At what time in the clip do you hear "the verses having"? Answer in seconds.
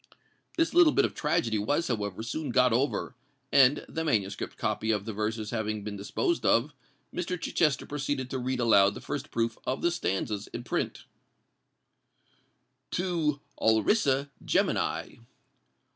5.05-5.83